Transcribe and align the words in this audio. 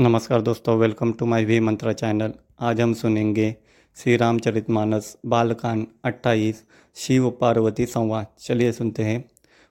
नमस्कार 0.00 0.42
दोस्तों 0.42 0.78
welcome 0.78 1.12
to 1.12 1.26
my 1.26 1.44
V 1.44 1.60
Mantra 1.60 1.92
channel 1.92 2.32
आज 2.60 2.80
हम 2.80 2.94
सुनेंगे 2.94 3.56
श्री 3.94 4.16
रामचरित 4.16 4.70
मानस 4.70 5.18
बालकांड 5.26 5.86
28 6.04 6.64
शिव 6.94 7.30
पार्वती 7.30 7.86
संवाद। 7.86 8.26
चलिए 8.40 8.72
सुनते 8.72 9.02
हैं। 9.02 9.30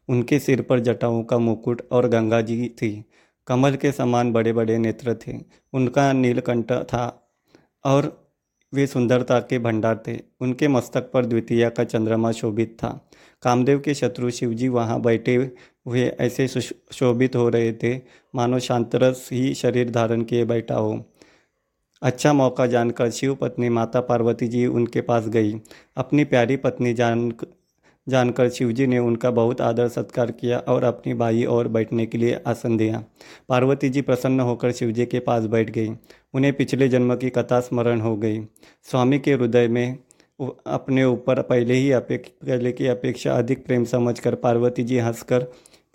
उनके 0.10 0.40
सिर 0.40 0.62
पर 0.62 0.80
जटाओं 0.80 1.24
का 1.24 1.38
मुकुट 1.38 1.82
और 1.92 2.08
गंगा 2.08 2.42
जी 2.42 2.70
थी। 2.70 3.06
कमल 3.48 3.76
के 3.76 3.92
समान 3.92 4.32
बड़े 4.32 4.54
बड़े 4.54 4.78
नेत्र 4.78 5.18
थे। 5.28 5.34
उनका 5.74 6.14
नीलकंठ 6.14 6.72
था 6.72 7.32
और 7.86 8.23
वे 8.74 8.88
सुंदरता 8.88 9.40
के 9.40 9.60
भंडार 9.60 10.04
थे। 10.08 10.18
उनके 10.42 10.68
मस्तक 10.68 11.10
पर 11.14 11.26
द्वितीय 11.26 11.70
का 11.70 11.84
चंद्रमा 11.84 12.32
शोभित 12.32 12.76
था। 12.80 12.90
कामदेव 13.44 13.80
के 13.80 13.94
शत्रु 13.94 14.30
शिवजी 14.32 14.68
वहाँ 14.68 15.02
बैठे 15.02 15.36
हुए 15.86 16.06
ऐसे 16.20 16.48
शोभित 16.48 17.36
हो 17.36 17.48
रहे 17.50 17.74
थे। 17.74 17.96
मानो 18.36 18.60
शांतरस 18.60 19.30
ही 19.32 19.54
शरीर 19.54 19.90
धारण 19.90 20.22
किए 20.22 20.46
बैठा 20.46 20.76
हो। 20.76 21.04
अच्छा 22.02 22.34
मौका 22.34 22.66
जानकर 22.68 23.10
शिव 23.10 23.36
पत्नी 23.36 23.70
माता 23.70 24.02
पार्वती 24.02 24.48
जी 24.48 24.66
उनके 24.66 25.02
पास 25.02 25.28
गई। 25.28 25.54
अपनी 25.98 26.24
प्यारी 26.24 26.56
पत्नी 26.58 26.94
जान 26.94 27.30
जानकर 28.08 28.50
शिवजी 28.50 28.88
ने 28.88 29.00
उनका 29.00 29.32
बहुत 29.32 29.62
आदर 29.62 29.88
सत्कार 29.88 30.32
किया 30.32 30.58
और 30.60 30.84
अपनी 30.84 31.14
बाई 31.14 31.44
और 31.46 31.68
बैठने 31.68 32.06
के 32.06 32.18
लिए 32.18 32.40
आसन 32.48 32.78
दिया। 32.78 33.04
पार्वती 33.50 33.90
जी 33.90 34.02
प्रसन्न 34.02 34.40
होकर 34.40 34.72
शिवजी 34.72 35.06
के 35.06 35.20
पास 35.20 35.46
बैठ 35.46 35.70
गई। 35.70 35.90
उन्हें 36.34 36.54
पिछले 36.54 36.88
जन्म 36.90 37.16
की 37.16 37.30
कथा 37.30 37.60
स्मरण 37.60 38.02
हो 38.02 38.16
गई। 38.18 38.42
स्वामी 38.86 39.20
के 39.20 39.34
हृदय 39.34 39.68
में 39.68 39.98
अपने 40.40 41.04
ऊपर 41.06 41.42
पहले 41.42 41.74
ही 41.74 41.92
पहले 41.94 42.72
की 42.72 42.88
अपेक्षा 42.88 43.34
अधिक 43.34 43.66
प्रेम 43.66 43.84
समझकर 43.86 44.36
पार्वती 44.36 44.84
जी 44.84 44.98
हंसकर 45.00 45.44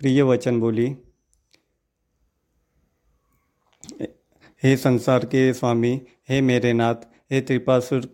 प्रिय 0.01 0.23
वचन 0.23 0.61
बोली, 0.61 0.87
हे 4.63 4.77
संसार 4.77 5.25
के 5.25 5.53
स्वामी, 5.55 6.01
हे 6.29 6.41
मेरे 6.41 6.73
नाथ, 6.73 6.95
हे 7.31 7.41
त्रिपासुर 7.41 8.09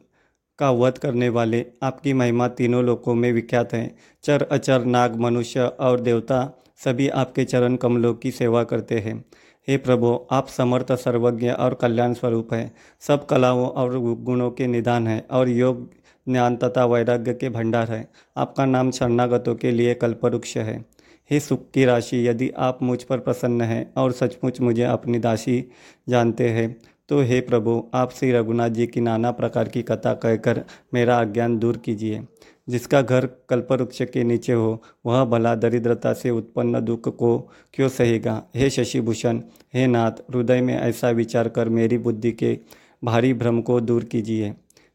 का 0.59 0.71
वध 0.71 0.99
करने 0.99 1.29
वाले 1.29 1.67
आपकी 1.83 2.13
महिमा 2.13 2.49
तीनों 2.49 2.85
लोकों 2.85 3.15
में 3.15 3.33
विख्यात 3.33 3.75
हैं। 3.75 3.99
चर, 4.23 4.43
अचर, 4.43 4.85
नाग, 4.85 5.17
मनुष्य 5.17 5.61
और 5.61 6.01
देवता 6.01 6.65
सभी 6.77 7.09
आपके 7.09 7.45
चरण 7.45 7.77
कमलों 7.77 8.15
की 8.15 8.31
सेवा 8.31 8.65
करते 8.65 8.99
हैं। 8.99 9.25
हे 9.69 9.77
प्रभु, 9.77 10.27
आप 10.31 10.49
समर्थ, 10.49 10.93
सर्वज्ञ 10.93 11.51
और 11.51 11.75
कल्याण 11.75 12.13
स्वरूप 12.13 12.53
हैं। 12.53 12.75
सब 13.01 13.27
कलाओं 13.27 13.67
और 13.67 13.99
गुणों 13.99 14.51
के 14.51 14.67
निदान 14.67 15.07
हैं 15.07 15.29
और 15.29 15.49
योग, 15.49 15.91
ज्ञान 16.29 16.57
तथा 16.57 16.85
वैराग्य 16.85 17.35
के 17.35 17.49
भंडार 17.49 17.91
है। 17.91 18.09
आपका 18.37 18.65
नाम 18.65 18.91
शरणागतों 18.91 19.55
के 19.55 19.71
लिए 19.71 19.95
कल्पवृक्ष 19.95 20.57
है। 20.57 20.85
हे 21.31 21.41
सुख 21.41 21.71
की 21.71 21.85
राशि, 21.85 22.29
यदि 22.29 22.51
आप 22.51 22.83
मुझ 22.83 23.03
पर 23.03 23.19
प्रसन्न 23.19 23.63
हैं 23.63 23.93
और 23.97 24.13
सचमुच 24.13 24.61
मुझे 24.61 24.83
अपनी 24.83 25.19
दासी 25.19 25.65
जानते 26.09 26.49
हैं 26.49 26.77
तो 27.09 27.21
हे 27.21 27.41
प्रभु, 27.41 27.91
आप 27.95 28.13
श्री 28.13 28.33
रघुनाथ 28.33 28.71
जी 28.71 28.87
की 28.87 29.01
नाना 29.01 29.31
प्रकार 29.31 29.69
की 29.69 29.83
कथा 29.83 30.15
कहकर 30.15 30.65
मेरा 30.95 31.21
अज्ञान 31.21 31.59
दूर 31.59 31.77
कीजिए। 31.77 32.21
जिसका 32.69 33.03
घर 33.03 33.27
कल्पवृक्ष 33.27 34.03
के 34.03 34.25
नीचे 34.25 34.53
हो, 34.53 34.83
वह 35.07 35.25
भला 35.25 35.55
दरिद्रता 35.55 36.13
से 36.13 36.31
उत्पन्न 36.31 36.81
दुख 36.81 37.17
को 37.17 37.39
क्यों 37.75 37.89
सहेगा? 37.89 38.43
हे 38.57 38.71
शशिभूषण, 38.71 39.41
हे 39.75 39.87
नाथ, 39.87 40.11
हृदय 40.11 40.61
में 40.61 40.75
ऐसा 40.75 41.11
विचार 41.11 41.49
कर 41.49 41.69
मेरी 41.69 41.99
बुद्धि 41.99 42.33
के 42.33 42.59
भारी 43.05 43.35
भ्रम 43.35 43.61
को 43.61 43.81
दूर 43.81 44.05
कीजिए। 44.05 44.55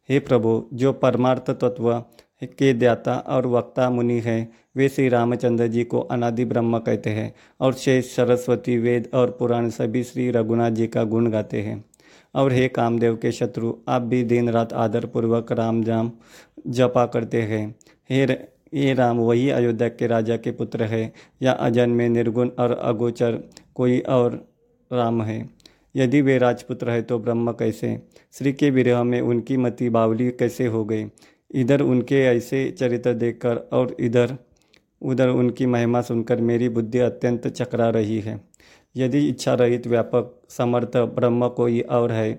हे 0.10 0.20
प्रभु, 0.20 0.66
जो 0.74 0.94
परमार्थ 0.94 1.52
तत्व 1.52 2.04
के 2.44 2.74
ज्ञाता 2.74 3.16
और 3.16 3.48
वक्ता 3.48 3.90
मुनि 3.90 4.20
हैं, 4.20 4.54
वे 4.76 4.90
श्री 4.90 5.10
रामचंद्र 5.10 5.68
जी 5.68 5.84
को 5.84 6.00
अनादि 6.00 6.46
ब्रह्म 6.46 6.80
कहते 6.80 7.10
हैं 7.10 7.36
और 7.60 7.74
शेष 7.74 8.16
सरस्वती 8.16 8.78
वेद 8.78 9.10
और 9.14 9.36
पुराण 9.40 9.70
सभी 9.70 10.04
श्री 10.04 10.32
रघुनाथ 10.32 10.72
जी 10.72 10.88
का 10.88 11.04
गुण 11.04 11.30
गाते 11.32 11.62
हैं। 11.62 11.86
और 12.36 12.54
हे 12.54 12.68
कामदेव 12.68 13.16
के 13.16 13.32
शत्रु, 13.32 13.74
आप 13.88 14.02
भी 14.02 14.24
दिन 14.24 14.50
रात 14.50 14.74
आदरपूर्वक 14.74 15.52
राम 15.52 15.84
जाम 15.84 16.12
जपा 16.68 17.06
करते 17.06 17.42
हैं। 17.42 17.76
हे 18.10 18.24
ये 18.74 18.94
राम, 18.94 19.18
वही 19.18 19.50
अयोध्या 19.50 19.88
के 19.90 20.08
राजा 20.08 20.38
के 20.38 20.52
पुत्र 20.52 20.84
है, 20.84 21.14
या 21.42 21.52
अजन 21.52 21.90
में 21.90 22.10
निर्गुण 22.10 22.50
और 22.60 22.72
अगोचर 22.72 23.40
कोई 23.76 24.00
और 24.00 24.34
राम 24.94 25.22
है। 25.22 25.50
यदि 25.96 26.22
वे 26.22 26.38
राजपुत्र 26.38 26.90
है 26.90 27.02
तो 27.02 27.20
ब्रह्म 27.20 27.52
कैसे? 27.52 28.02
श्री 28.34 28.54
के 28.54 28.70
विरह 28.70 29.04
में 29.04 29.22
उनकी 29.22 29.58
मति 29.58 29.90
बावली 29.90 30.30
कैसे 30.32 30.66
हो 30.66 30.86
गई? 30.86 31.06
इधर 31.52 31.82
उनके 31.82 32.22
ऐसे 32.26 32.70
चरित्र 32.72 33.14
देखकर 33.14 33.56
और 33.56 33.96
इधर, 34.00 34.38
उधर 35.02 35.30
उनकी 35.30 35.66
महिमा 35.66 36.02
सुनकर 36.02 36.42
मेरी 36.42 36.70
बुद्धि 36.70 37.00
अत्यंत 37.00 37.48
चकरा 37.48 37.90
रही 37.90 38.20
है। 38.20 38.49
यदि 38.96 39.28
इच्छा 39.30 39.54
रहित 39.54 39.88
व्यापक 39.88 40.36
समर्थ 40.50 40.98
ब्रह्म 40.98 41.48
कोई 41.48 41.80
और 41.82 42.12
है 42.12 42.32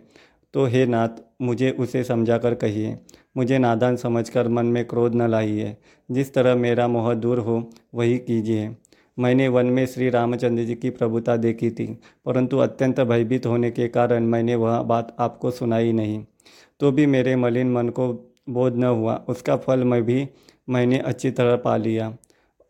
तो 0.55 0.65
हे 0.67 0.85
नाथ, 0.87 1.09
मुझे 1.43 1.71
उसे 1.71 2.03
समझा 2.05 2.37
कर 2.39 2.55
कहिए। 2.55 2.97
मुझे 3.37 3.59
नादान 3.59 3.97
समझकर 3.97 4.49
मन 4.49 4.67
में 4.67 4.85
क्रोध 4.85 5.15
न 5.15 5.29
लाइए। 5.31 5.77
जिस 6.09 6.33
तरह 6.35 6.55
मेरा 6.55 6.87
मोह 6.89 7.13
दूर 7.15 7.39
हो, 7.39 7.71
वही 7.95 8.17
कीजिए। 8.19 8.71
मैंने 9.19 9.47
वन 9.49 9.67
में 9.67 9.85
श्री 9.87 10.09
रामचंद्र 10.11 10.65
जी 10.65 10.75
की 10.75 10.91
प्रभुता 10.91 11.37
देखी 11.37 11.71
थी, 11.71 11.87
परंतु 12.27 12.59
अत्यंत 12.59 13.01
भयभीत 13.01 13.47
होने 13.47 13.71
के 13.71 13.89
कारण 13.89 14.25
मैंने 14.25 14.55
वह 14.55 14.83
बात 14.83 15.15
आपको 15.19 15.51
सुनाई 15.51 15.93
नहीं। 15.93 16.25
तो 16.81 16.93
भी 16.93 17.07
मेरे 17.07 17.37
मलिन 17.37 17.73
मन 17.73 17.89
को 17.89 18.13
बोध 18.51 18.77
न 18.77 18.85
हुआ। 18.85 19.15
उसका 19.29 19.57
फल 19.57 19.85
मैं 19.85 20.03
भी, 20.03 20.27
मैंने 20.69 20.99
अच्छी 20.99 21.31
तरह 21.31 21.57
पा 21.57 21.77
लिया। 21.77 22.15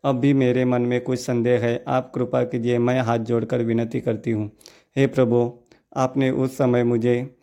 अब 0.03 0.19
भी 0.19 0.33
मेरे 0.33 0.65
मन 0.65 0.81
में 0.81 1.01
कुछ 1.01 1.19
संदेह 1.19 1.61
है। 1.61 1.83
आप 1.87 2.11
कृपा 2.15 2.43
कीजिए, 2.43 2.77
मैं 2.79 2.99
हाथ 3.01 3.19
जोड़कर 3.19 3.61
विनती 3.61 4.01
करती 4.01 4.31
हूँ। 4.31 4.51
हे 4.97 5.07
प्रभु, 5.07 5.51
आपने 5.95 6.29
उस 6.29 6.57
समय 6.57 6.83
मुझे 6.83 7.35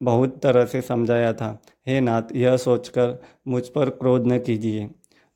बहुत 0.00 0.40
तरह 0.42 0.64
से 0.64 0.80
समझाया 0.80 1.32
था। 1.32 1.62
हे 1.86 2.00
नाथ, 2.00 2.22
यह 2.34 2.56
सोचकर 2.56 3.18
मुझ 3.48 3.68
पर 3.68 3.90
क्रोध 3.90 4.26
न 4.26 4.38
कीजिए। 4.38 4.88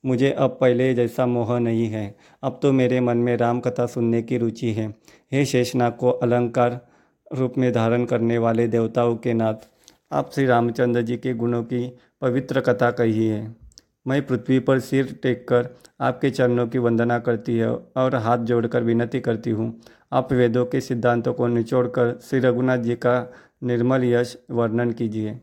मुझे 0.05 0.31
अब 0.31 0.57
पहले 0.61 0.93
जैसा 0.93 1.25
मोह 1.25 1.59
नहीं 1.59 1.87
है। 1.87 2.15
अब 2.43 2.59
तो 2.61 2.71
मेरे 2.71 2.99
मन 2.99 3.17
में 3.17 3.35
राम 3.37 3.59
कथा 3.59 3.85
सुनने 3.85 4.21
की 4.21 4.37
रुचि 4.37 4.71
है। 4.73 4.87
हे 5.31 5.45
शेषनाग 5.45 5.93
को 5.93 6.09
अलंकार 6.09 6.79
रूप 7.31 7.57
में 7.57 7.71
धारण 7.73 8.05
करने 8.05 8.37
वाले 8.37 8.67
देवताओं 8.67 9.15
के 9.15 9.33
नाथ, 9.33 9.55
आप 10.11 10.31
श्री 10.33 10.45
रामचंद्र 10.45 11.01
जी 11.01 11.17
के 11.17 11.33
गुणों 11.33 11.63
की 11.63 11.97
पवित्र 12.21 12.61
कथा 12.61 12.91
कही 12.91 13.27
है 13.27 13.60
मैं 14.05 14.25
पृथ्वी 14.27 14.59
पर 14.59 14.79
सिर 14.79 15.15
टेक 15.23 15.47
कर 15.47 15.69
आपके 16.01 16.29
चरणों 16.29 16.67
की 16.67 16.77
वंदना 16.77 17.19
करती 17.19 17.57
है 17.57 17.69
और 17.69 18.15
हाथ 18.15 18.37
जोड़कर 18.45 18.83
विनती 18.83 19.19
करती 19.19 19.49
हूँ। 19.49 19.73
आप 20.13 20.33
वेदों 20.33 20.65
के 20.65 20.81
सिद्धांतों 20.81 21.33
को 21.33 21.47
निचोड़कर 21.47 22.17
श्री 22.23 22.39
रघुनाथ 22.39 22.77
जी 22.77 22.95
का 22.95 23.31
निर्मल 23.63 24.03
यश 24.03 24.37
वर्णन 24.51 24.91
कीजिए। 24.91 25.39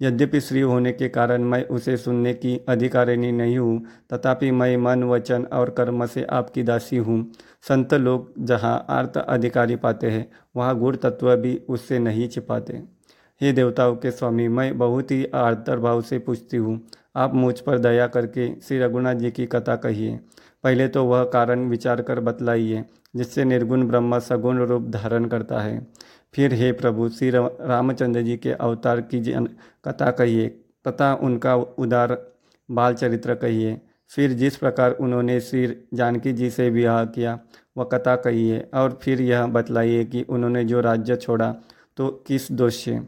यद्यपि 0.00 0.40
श्री 0.40 0.60
होने 0.60 0.92
के 0.92 1.08
कारण 1.08 1.44
मैं 1.44 1.62
उसे 1.66 1.96
सुनने 1.96 2.32
की 2.34 2.56
अधिकारिणी 2.68 3.30
नहीं 3.32 3.58
हूँ, 3.58 3.80
तथापि 4.12 4.50
मैं 4.50 4.76
मन, 4.76 5.02
वचन 5.04 5.44
और 5.44 5.70
कर्म 5.70 6.04
से 6.06 6.24
आपकी 6.24 6.62
दासी 6.62 6.96
हूँ। 6.96 7.24
संत 7.68 7.94
लोग 7.94 8.32
जहाँ 8.38 8.84
आर्त 8.90 9.16
अधिकारी 9.16 9.76
पाते 9.76 10.10
हैं, 10.10 10.30
वहाँ 10.56 10.78
गुड़ 10.78 10.94
तत्व 10.96 11.34
भी 11.36 11.56
उससे 11.68 11.98
नहीं 11.98 12.28
छिपाते। 12.28 12.82
हे 13.40 13.52
देवताओं 13.52 13.96
के 13.96 14.10
स्वामी, 14.10 14.48
मैं 14.48 14.78
बहुत 14.78 15.10
ही 15.10 15.24
आर्तर 15.34 15.78
भाव 15.78 16.00
से 16.02 16.18
पूछती 16.18 16.56
हूँ 16.56 16.80
आप 17.18 17.34
मुझ 17.34 17.58
पर 17.60 17.78
दया 17.78 18.06
करके 18.06 18.48
श्री 18.60 18.78
रघुनाथ 18.78 19.14
जी 19.14 19.30
की 19.30 19.46
कथा 19.46 19.76
कहिए। 19.76 20.18
पहले 20.64 20.88
तो 20.88 21.04
वह 21.04 21.24
कारण 21.24 21.68
विचार 21.68 22.02
कर 22.02 22.20
बतलाइए, 22.20 22.84
जिससे 23.16 23.44
निर्गुण 23.44 23.86
ब्रह्म 23.88 24.18
सगुण 24.18 24.58
रूप 24.58 24.88
धारण 24.88 25.24
करता 25.24 25.60
है। 25.60 25.86
फिर 26.34 26.54
हे 26.54 26.72
प्रभु, 26.72 27.08
श्री 27.08 27.30
रामचंद्र 27.30 28.22
जी 28.22 28.36
के 28.36 28.52
अवतार 28.52 29.00
की 29.00 29.20
जन, 29.20 29.48
कथा 29.84 30.10
कहिए, 30.10 30.48
तथा 30.88 31.14
उनका 31.14 31.54
उदार 31.54 32.16
बाल 32.68 32.94
चरित्र 32.94 33.34
कहिए। 33.34 33.80
फिर 34.10 34.32
जिस 34.32 34.56
प्रकार 34.56 34.92
उन्होंने 34.92 35.40
श्री 35.40 35.66
जानकी 35.94 36.32
जी 36.32 36.50
से 36.50 36.70
विवाह 36.70 37.04
किया, 37.04 37.38
वह 37.76 37.84
कथा 37.84 38.16
कहिए, 38.16 38.60
और 38.74 38.98
फिर 39.02 39.22
यह 39.22 39.46
बतलाइए 39.46 40.04
कि 40.04 40.22
उन्होंने 40.22 40.64
जो 40.64 40.80
राज्य 40.80 41.16
छोड़ा 41.16 41.54
तो 41.96 42.08
किस 42.26 42.50
दोष। 42.52 42.74
से 42.74 43.00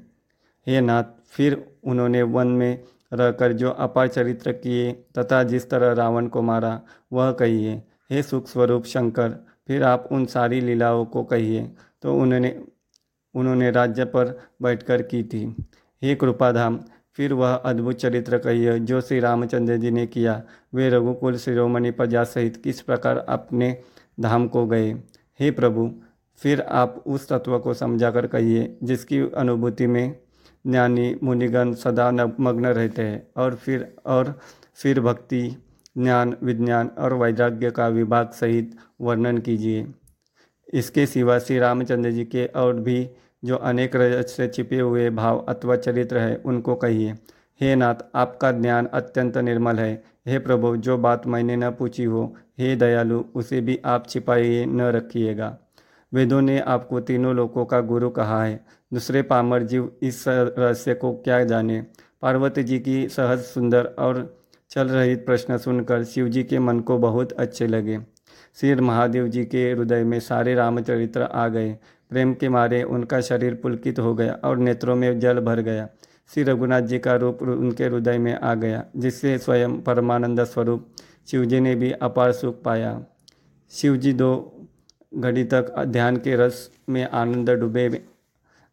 हे 0.66 0.80
नाथ, 0.80 1.04
फिर 1.26 1.64
उन्होंने 1.84 2.22
वन 2.22 2.46
में 2.46 2.84
रहकर 3.12 3.52
जो 3.52 3.70
अपार 3.70 4.08
चरित्र 4.08 4.52
किए 4.52 4.92
तथा 4.92 5.42
जिस 5.42 5.70
तरह 5.70 5.92
रावण 5.92 6.26
को 6.26 6.42
मारा, 6.42 6.82
वह 7.12 7.32
कहिए, 7.32 7.82
हे 8.10 8.22
सुख 8.22 8.46
स्वरूप 8.46 8.84
शंकर, 8.84 9.30
फिर 9.66 9.82
आप 9.82 10.08
उन 10.12 10.26
सारी 10.26 10.60
लीलाओं 10.60 11.04
को 11.04 11.24
कहिए। 11.24 11.72
तो 12.02 12.14
उन्होंने 12.14 12.62
उन्होंने 13.34 13.70
राज्य 13.70 14.04
पर 14.04 14.40
बैठकर 14.62 15.02
की 15.02 15.22
थी। 15.22 15.56
हे 16.02 16.14
कृपाधाम, 16.14 16.80
फिर 17.14 17.32
वह 17.32 17.54
अद्भुत 17.54 17.96
चरित्र 17.96 18.38
कहिए, 18.38 18.78
जो 18.78 19.00
श्री 19.00 19.20
रामचंद्र 19.20 19.76
जी 19.76 19.90
ने 19.90 20.06
किया। 20.06 20.42
वे 20.74 20.88
रघुकुल 20.90 21.36
शिरोमणि 21.36 21.90
प्रजा 21.90 22.24
सहित 22.24 22.56
किस 22.56 22.80
प्रकार 22.80 23.18
अपने 23.18 23.78
धाम 24.20 24.48
को 24.48 24.66
गए? 24.66 24.92
हे 25.40 25.50
प्रभु, 25.50 25.94
फिर 26.36 26.60
आप 26.60 27.04
उस 27.06 27.28
तत्व 27.28 27.58
को 27.58 27.74
समझाकर 27.74 28.26
कहिए, 28.26 28.78
जिसकी 28.82 29.18
अनुभूति 29.18 29.86
में 29.86 30.18
ज्ञानी 30.66 31.16
मुनिगण 31.22 31.74
सदा 31.74 32.10
मग्न 32.40 32.66
रहते 32.66 33.02
हैं। 33.02 33.28
और 33.36 33.54
फिर 33.54 33.96
और 34.06 34.40
फिर 34.74 35.00
भक्ति, 35.00 35.56
ज्ञान, 35.98 36.36
विज्ञान 36.42 36.90
और 36.98 37.14
वैराग्य 37.14 37.70
का 37.70 37.88
विभाग 37.88 38.30
सहित 38.30 38.76
वर्णन 39.00 39.38
कीजिए। 39.38 39.86
इसके 40.74 41.06
सिवा 41.06 41.38
श्री 41.38 41.58
रामचंद्र 41.58 42.10
जी 42.10 42.24
के 42.24 42.46
और 42.46 42.76
भी 42.76 43.10
जो 43.44 43.56
अनेक 43.56 43.96
रजत 43.96 44.28
से 44.28 44.48
छिपे 44.48 44.78
हुए 44.78 45.10
भाव 45.10 45.38
अथवा 45.38 45.76
चरित्र 45.76 46.18
है, 46.18 46.36
उनको 46.36 46.74
कहिए। 46.74 47.12
हे 47.60 47.74
नाथ, 47.74 47.94
आपका 48.14 48.52
ज्ञान 48.52 48.86
अत्यंत 48.86 49.38
निर्मल 49.38 49.76
है। 49.76 50.04
हे 50.26 50.38
प्रभु, 50.38 50.76
जो 50.76 50.98
बात 50.98 51.26
मैंने 51.26 51.56
न 51.56 51.70
पूछी 51.70 52.04
हो, 52.04 52.36
हे 52.58 52.76
दयालु, 52.76 53.24
उसे 53.34 53.60
भी 53.60 53.80
आप 53.84 54.08
छिपाइए 54.08 54.66
न 54.66 54.80
रखिएगा। 54.82 55.58
वेदों 56.12 56.40
ने 56.42 56.58
आपको 56.60 57.00
तीनों 57.00 57.34
लोकों 57.34 57.64
का 57.64 57.80
गुरु 57.80 58.10
कहा 58.10 58.44
है। 58.44 58.64
दूसरे 58.92 59.22
पामर 59.22 59.62
जीव 59.62 59.92
इस 60.02 60.24
रहस्य 60.28 60.94
को 60.94 61.12
क्या 61.12 61.44
जाने? 61.44 61.86
पार्वती 62.22 62.62
जी 62.62 62.78
की 62.78 63.08
सहज, 63.08 63.38
सुंदर 63.38 63.84
और 63.98 64.40
चल 64.70 64.88
रही 64.88 65.14
प्रश्न 65.14 65.58
सुनकर 65.58 66.04
शिव 66.04 66.28
जी 66.28 66.42
के 66.42 66.58
मन 66.58 66.80
को 66.80 66.98
बहुत 66.98 67.32
अच्छे 67.32 67.66
लगे। 67.66 67.98
श्री 68.54 68.74
महादेव 68.74 69.28
जी 69.28 69.44
के 69.44 69.70
हृदय 69.72 70.04
में 70.04 70.20
सारे 70.20 70.54
रामचरित्र 70.54 71.22
आ 71.22 71.48
गए। 71.48 71.72
प्रेम 72.10 72.34
के 72.34 72.48
मारे 72.48 72.82
उनका 72.82 73.20
शरीर 73.20 73.54
पुलकित 73.54 73.98
हो 73.98 74.14
गया 74.14 74.32
और 74.44 74.56
नेत्रों 74.56 74.96
में 74.96 75.20
जल 75.20 75.40
भर 75.40 75.60
गया। 75.60 75.88
श्री 76.34 76.42
रघुनाथ 76.42 76.82
जी 76.82 76.98
का 76.98 77.14
रूप 77.14 77.42
उनके 77.42 77.84
हृदय 77.84 78.18
में 78.18 78.34
आ 78.34 78.54
गया, 78.54 78.84
जिससे 78.96 79.38
स्वयं 79.38 79.80
परमानंद 79.80 80.44
स्वरूप 80.44 80.86
शिवजी 81.30 81.60
ने 81.60 81.74
भी 81.74 81.92
अपार 81.92 82.32
सुख 82.32 82.62
पाया। 82.62 83.04
शिवजी 83.70 84.12
दो 84.12 84.59
घड़ी 85.12 85.44
तक 85.44 85.72
ध्यान 85.86 86.16
के 86.16 86.36
रस 86.36 86.70
में 86.88 87.04
आनंद 87.04 87.50
डूबे, 87.50 88.02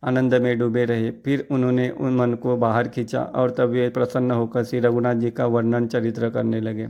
आनंद 0.04 0.36
में 0.36 0.58
डूबे 0.60 0.84
रहे। 0.86 1.10
फिर 1.26 1.48
उन्होंने 1.52 1.90
उन 1.90 2.16
मन 2.16 2.34
को 2.34 2.56
बाहर 2.58 2.88
खींचा 2.88 3.24
और 3.24 3.52
तब 3.52 3.70
वे 3.70 3.90
प्रसन्न 3.90 4.32
होकर 4.32 4.64
श्री 4.64 4.80
रघुनाथ 4.80 5.16
जी 5.16 5.32
का 5.32 5.46
वर्णन 5.46 5.88
चरित्र 5.88 6.30
करने 6.30 6.62
लगे, 6.62 6.88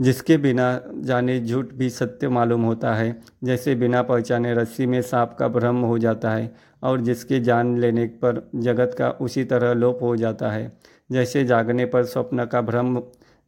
जिसके 0.00 0.36
बिना 0.36 0.80
जाने 0.96 1.38
झूठ 1.40 1.72
भी 1.72 1.90
सत्य 1.90 2.28
मालूम 2.28 2.62
होता 2.62 2.94
है। 2.94 3.20
जैसे 3.44 3.74
बिना 3.74 4.02
पहचाने 4.02 4.54
रस्सी 4.54 4.86
में 4.86 5.00
सांप 5.02 5.36
का 5.38 5.48
भ्रम 5.48 5.80
हो 5.80 5.98
जाता 5.98 6.30
है 6.30 6.54
और 6.82 7.00
जिसके 7.00 7.40
जान 7.40 7.76
लेने 7.78 8.06
पर 8.22 8.48
जगत 8.56 8.94
का 8.98 9.10
उसी 9.10 9.44
तरह 9.44 9.72
लोप 9.72 10.02
हो 10.02 10.14
जाता 10.16 10.50
है, 10.50 10.72
जैसे 11.10 11.44
जागने 11.44 11.86
पर 11.86 12.04
स्वप्न 12.04 12.44
का 12.44 12.60
भ्रम 12.62 13.00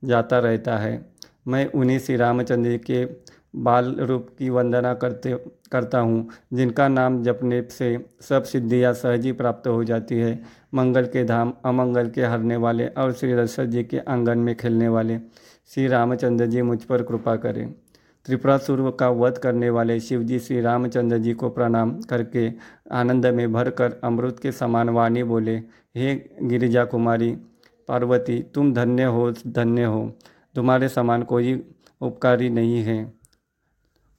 जाता 0.02 0.38
रहता 0.38 0.76
है। 0.78 1.00
मैं 1.48 1.66
उन्हीं 1.66 1.98
श्री 1.98 2.16
रामचंद्र 2.16 2.76
के 2.80 3.04
बाल 3.54 3.94
रूप 4.00 4.28
की 4.38 4.50
वंदना 4.50 4.94
करते, 4.94 5.32
करता 5.72 5.98
हूँ, 5.98 6.28
जिनका 6.52 6.88
नाम 6.88 7.22
जपने 7.22 7.62
से 7.70 8.06
सब 8.20 8.42
सिद्धियाँ 8.42 8.92
सहज 8.92 9.32
प्राप्त 9.36 9.68
हो 9.68 9.84
जाती 9.84 10.18
है। 10.18 10.42
मंगल 10.74 11.06
के 11.06 11.24
धाम, 11.24 11.52
अमंगल 11.64 12.08
के 12.10 12.22
हरने 12.22 12.56
वाले 12.56 12.86
और 12.86 13.12
श्री 13.12 13.34
दशरथ 13.34 13.66
जी 13.66 13.84
के 13.84 13.98
आँगन 13.98 14.38
में 14.38 14.54
खेलने 14.54 14.88
वाले, 14.88 15.18
श्री 15.66 15.86
रामचंद्र 15.86 16.46
जी 16.46 16.62
मुझ 16.62 16.82
पर 16.84 17.02
कृपा 17.02 17.36
करें। 17.36 17.74
त्रिपुरासुर 18.26 18.96
का 19.00 19.08
वध 19.08 19.38
करने 19.38 19.70
वाले 19.70 20.00
शिव 20.00 20.22
जी 20.22 20.38
श्री 20.38 20.60
रामचंद्र 20.60 21.18
जी 21.18 21.32
को 21.32 21.48
प्रणाम 21.48 21.92
करके 22.00 22.50
आनंद 22.92 23.26
में 23.26 23.52
भरकर 23.52 24.00
अमृत 24.04 24.38
के 24.38 24.52
समान 24.52 24.88
वाणी 24.88 25.22
बोले, 25.22 25.56
हे 25.96 26.14
गिरिजा 26.42 26.84
कुमारी, 26.84 27.30
पार्वती, 27.88 28.42
तुम 28.54 28.72
धन्य 28.74 29.04
हो 29.04 29.30
धन्य 29.46 29.84
हो। 29.84 30.12
तुम्हारे 30.54 30.88
समान 30.88 31.22
कोई 31.22 31.62
उपकारी 32.00 32.50
नहीं 32.50 32.82
है। 32.82 33.19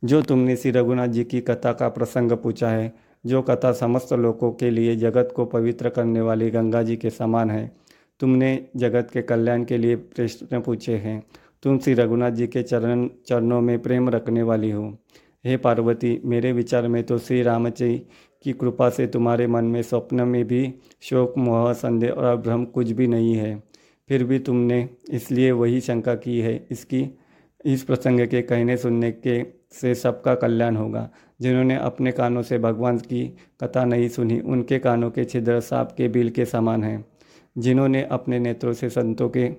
जो 0.03 0.21
तुमने 0.21 0.55
श्री 0.55 0.71
रघुनाथ 0.71 1.07
जी 1.07 1.23
की 1.23 1.41
कथा 1.41 1.73
का 1.73 1.89
प्रसंग 1.89 2.31
पूछा 2.31 2.69
है, 2.69 2.93
जो 3.25 3.41
कथा 3.41 3.71
समस्त 3.71 4.13
लोगों 4.13 4.51
के 4.51 4.69
लिए 4.69 4.95
जगत 4.95 5.33
को 5.35 5.45
पवित्र 5.45 5.89
करने 5.89 6.21
वाली 6.21 6.49
गंगा 6.49 6.83
जी 6.83 6.95
के 6.95 7.09
समान 7.09 7.51
है, 7.51 7.71
तुमने 8.19 8.67
जगत 8.75 9.09
के 9.13 9.21
कल्याण 9.21 9.63
के 9.63 9.77
लिए 9.77 9.95
प्रश्न 9.95 10.61
पूछे 10.61 10.95
हैं। 10.95 11.23
तुम 11.63 11.77
श्री 11.79 11.93
रघुनाथ 11.93 12.31
जी 12.31 12.47
के 12.47 12.63
चरण, 12.63 13.07
चरणों 13.27 13.61
में 13.61 13.79
प्रेम 13.79 14.09
रखने 14.09 14.43
वाली 14.43 14.71
हो। 14.71 14.97
हे 15.45 15.57
पार्वती, 15.57 16.21
मेरे 16.25 16.51
विचार 16.51 16.87
में 16.87 17.03
तो 17.03 17.17
श्री 17.17 17.41
राम 17.41 17.69
जी 17.69 17.97
की 18.43 18.53
कृपा 18.53 18.89
से 18.89 19.07
तुम्हारे 19.07 19.47
मन 19.47 19.65
में 19.65 19.81
स्वप्न 19.81 20.21
में 20.21 20.43
भी 20.47 20.73
शोक, 21.01 21.37
मोह, 21.37 21.73
संदेह 21.73 22.11
और 22.11 22.37
भ्रम 22.37 22.65
कुछ 22.65 22.91
भी 22.91 23.07
नहीं 23.07 23.33
है। 23.35 23.63
फिर 24.09 24.23
भी 24.23 24.39
तुमने 24.39 24.89
इसलिए 25.09 25.51
वही 25.51 25.81
शंका 25.81 26.15
की 26.15 26.39
है, 26.39 26.67
इसकी, 26.71 27.07
इस 27.65 27.83
प्रसंग 27.83 28.27
के 28.27 28.41
कहने 28.41 28.77
सुनने 28.77 29.11
के 29.11 29.60
से 29.73 29.95
सबका 29.95 30.35
कल्याण 30.35 30.75
होगा। 30.75 31.09
जिन्होंने 31.41 31.75
अपने 31.75 32.11
कानों 32.11 32.41
से 32.41 32.59
भगवान 32.59 32.97
की 32.97 33.37
कथा 33.63 33.85
नहीं 33.85 34.09
सुनी, 34.09 34.39
उनके 34.39 34.79
कानों 34.79 35.11
के 35.11 35.25
छिद्र 35.25 35.59
सांप 35.59 35.91
के 35.97 36.07
बिल 36.07 36.29
के 36.29 36.45
समान 36.45 36.83
हैं। 36.83 37.05
जिन्होंने 37.57 38.03
अपने 38.03 38.39
नेत्रों 38.39 38.73
से 38.73 38.89
संतों 38.89 39.29
के 39.29 39.49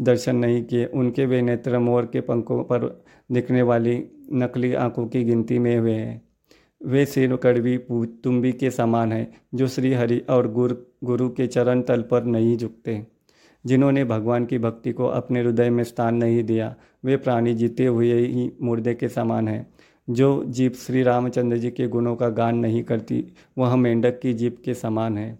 दर्शन 0.00 0.36
नहीं 0.36 0.64
किए, 0.64 0.84
उनके 0.84 1.26
वे 1.26 1.42
नेत्र 1.42 1.78
मोर 1.78 2.10
के 2.12 2.20
पंखों 2.20 2.64
पर 2.64 3.04
दिखने 3.32 3.62
वाली 3.62 4.04
नकली 4.32 4.74
आँखों 4.74 5.06
की 5.06 5.24
गिनती 5.24 5.58
में 5.58 5.78
हुए 5.78 5.94
हैं। 5.94 6.22
वे 6.86 7.06
सिर 7.06 7.36
कड़वी 7.36 7.78
तुम्बी 7.92 8.52
के 8.52 8.70
समान 8.70 9.12
हैं, 9.12 9.32
जो 9.54 9.68
श्री 9.68 9.92
हरि 9.92 10.18
और 10.18 10.52
गुरु 10.52 10.76
गुरु 11.04 11.28
के 11.28 11.46
चरण 11.46 11.82
तल 11.82 12.02
पर 12.02 12.24
नहीं 12.24 12.56
झुकते। 12.56 13.06
जिन्होंने 13.66 14.04
भगवान 14.04 14.46
की 14.46 14.58
भक्ति 14.58 14.92
को 14.92 15.06
अपने 15.06 15.40
हृदय 15.40 15.70
में 15.70 15.84
स्थान 15.84 16.14
नहीं 16.14 16.44
दिया 16.44 16.74
वे 17.06 17.16
प्राणी 17.16 17.54
जीते 17.54 17.86
हुए 17.86 18.26
ही 18.26 18.52
मुर्दे 18.62 18.94
के 18.94 19.08
समान 19.08 19.48
हैं। 19.48 19.66
जो 20.10 20.44
जीप 20.44 20.74
श्री 20.74 21.02
रामचंद्र 21.02 21.56
जी 21.56 21.70
के 21.70 21.88
गुणों 21.88 22.16
का 22.16 22.28
गान 22.28 22.58
नहीं 22.58 22.82
करती, 22.82 23.24
वह 23.58 23.76
मेंढक 23.76 24.20
की 24.20 24.34
जीप 24.34 24.56
के 24.64 24.74
समान 24.74 25.18
है। 25.18 25.38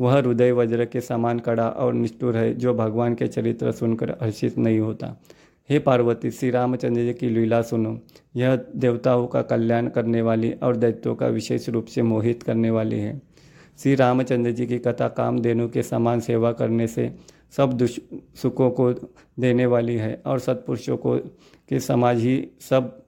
वह 0.00 0.16
हृदय 0.16 0.52
वज्र 0.52 0.84
के 0.84 1.00
समान 1.00 1.38
कड़ा 1.38 1.68
और 1.68 1.94
निष्ठुर 1.94 2.36
है, 2.36 2.54
जो 2.54 2.74
भगवान 2.74 3.14
के 3.14 3.26
चरित्र 3.26 3.72
सुनकर 3.72 4.10
हर्षित 4.10 4.58
नहीं 4.58 4.78
होता। 4.78 5.22
हे 5.70 5.78
पार्वती, 5.78 6.30
श्री 6.30 6.50
रामचंद्र 6.50 7.02
जी 7.02 7.12
की 7.12 7.28
लीला 7.28 7.62
सुनो। 7.62 8.00
यह 8.36 8.64
देवताओं 8.76 9.26
का 9.26 9.42
कल्याण 9.42 9.88
करने 9.88 10.22
वाली 10.22 10.52
और 10.52 10.76
दैत्यों 10.76 11.14
का 11.14 11.26
विशेष 11.26 11.68
रूप 11.68 11.84
से 11.84 12.02
मोहित 12.02 12.42
करने 12.42 12.70
वाली 12.70 12.98
है। 12.98 13.22
श्री 13.78 13.94
रामचंद्र 13.94 14.50
जी 14.50 14.66
की 14.66 14.78
कथा 14.78 15.08
कामधेनु 15.08 15.68
के 15.68 15.82
समान 15.82 16.20
सेवा 16.20 16.52
करने 16.52 16.86
से 16.86 17.33
सब 17.56 17.72
दुष 17.72 17.98
सुखों 18.42 18.70
को 18.70 18.92
देने 19.40 19.66
वाली 19.66 19.96
है 19.96 20.22
और 20.26 20.38
सत्पुरुषों 20.38 20.96
को, 20.96 21.18
के 21.68 21.80
समाज 21.80 22.18
ही 22.18 22.48
सब 22.60 23.04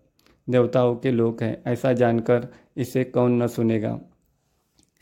देवताओं 0.51 0.97
के 0.97 1.11
लोग 1.11 1.43
हैं, 1.43 1.63
ऐसा 1.67 1.93
जानकर 1.93 2.49
इसे 2.77 3.05
कौन 3.05 3.43
न 3.43 3.47
सुनेगा। 3.47 4.01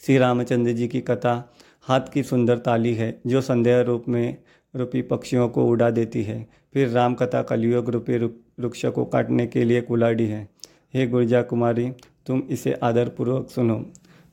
श्री 0.06 0.18
रामचंद्र 0.18 0.72
जी 0.72 0.88
की 0.88 1.00
कथा 1.00 1.52
हाथ 1.82 2.00
की 2.14 2.22
सुंदर 2.22 2.58
ताली 2.58 2.94
है, 2.94 3.20
जो 3.26 3.40
संदेह 3.40 3.80
रूप 3.80 4.04
में 4.08 4.36
रूपी 4.76 5.02
पक्षियों 5.02 5.48
को 5.48 5.66
उड़ा 5.66 5.90
देती 5.90 6.22
है। 6.22 6.46
फिर 6.72 6.88
राम 6.88 7.14
कथा 7.14 7.42
कलियुग 7.42 7.90
रूपी 7.90 8.18
वृक्ष 8.18 8.86
को 8.86 9.04
काटने 9.04 9.46
के 9.46 9.64
लिए 9.64 9.80
कुलाड़ी 9.80 10.26
है। 10.26 10.48
हे 10.94 11.06
गुर्जा 11.06 11.42
कुमारी 11.42 11.90
तुम 12.26 12.42
इसे 12.50 12.72
आदरपूर्वक 12.72 13.50
सुनो। 13.50 13.84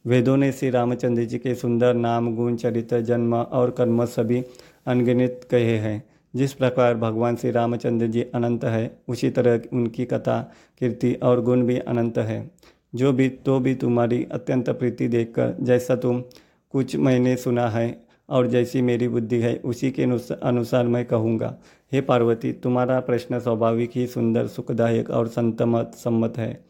वेदों 0.05 0.37
ने 0.37 0.51
श्री 0.51 0.69
रामचंद्र 0.69 1.23
जी 1.23 1.37
के 1.37 1.55
सुंदर 1.55 1.93
नाम, 1.93 2.35
गुण, 2.35 2.55
चरित्र, 2.55 3.01
जन्म 3.01 3.35
और 3.35 3.71
कर्म 3.71 4.05
सभी 4.05 4.43
अनगिनित 4.87 5.47
कहे 5.51 5.77
हैं। 5.77 6.03
जिस 6.35 6.53
प्रकार 6.53 6.97
भगवान 6.97 7.35
श्री 7.35 7.51
रामचंद्र 7.51 8.07
जी 8.07 8.21
अनंत 8.21 8.63
है, 8.65 8.91
उसी 9.07 9.29
तरह 9.29 9.61
उनकी 9.73 10.05
कथा, 10.05 10.41
कीर्ति 10.79 11.13
और 11.13 11.41
गुण 11.41 11.63
भी 11.63 11.77
अनंत 11.77 12.17
है। 12.17 12.51
जो 12.95 13.11
भी 13.13 13.29
तो 13.29 13.59
भी 13.59 13.75
तुम्हारी 13.75 14.27
अत्यंत 14.31 14.69
प्रीति 14.69 15.07
देखकर 15.07 15.55
जैसा 15.59 15.95
तुम 15.95 16.23
कुछ 16.69 16.95
मैंने 16.95 17.35
सुना 17.37 17.67
है 17.67 18.01
और 18.29 18.47
जैसी 18.47 18.81
मेरी 18.81 19.07
बुद्धि 19.07 19.39
है, 19.39 19.55
उसी 19.55 19.91
के 19.91 20.03
अनुसार 20.03 20.87
मैं 20.87 21.05
कहूँगा। 21.05 21.57
हे 21.91 22.01
पार्वती, 22.01 22.51
तुम्हारा 22.53 22.99
प्रश्न 22.99 23.39
स्वाभाविक 23.39 23.91
ही 23.95 24.07
सुंदर, 24.07 24.47
सुखदायक 24.47 25.09
और 25.09 25.27
संतमत 25.27 25.91
सम्मत 25.95 26.37
है 26.37 26.65